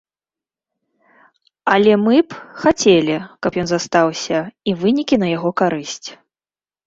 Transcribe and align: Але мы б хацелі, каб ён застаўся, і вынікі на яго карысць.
Але 1.73 1.93
мы 2.05 2.15
б 2.31 2.39
хацелі, 2.63 3.17
каб 3.47 3.59
ён 3.63 3.67
застаўся, 3.71 4.39
і 4.71 4.75
вынікі 4.85 5.15
на 5.25 5.29
яго 5.37 5.49
карысць. 5.61 6.09